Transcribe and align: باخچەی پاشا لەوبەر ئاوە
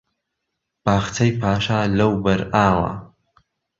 باخچەی 0.85 1.31
پاشا 1.41 1.79
لەوبەر 1.97 2.41
ئاوە 2.53 2.91